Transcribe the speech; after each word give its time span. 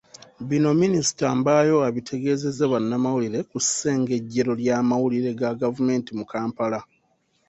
Bino 0.47 0.69
Minisita 0.81 1.25
Mbayo 1.39 1.77
abitegeezezza 1.89 2.63
bannamawulire 2.73 3.39
ku 3.49 3.57
ssengejjero 3.65 4.51
ly'amawulire 4.61 5.29
ga 5.39 5.49
gavumenti 5.61 6.09
mu 6.17 6.25
Kampala. 6.31 6.79